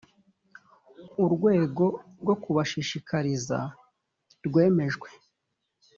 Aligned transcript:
urwego 1.23 1.85
rwo 2.21 2.35
kubashishikariza 2.43 3.59
rwemejwe. 4.45 5.07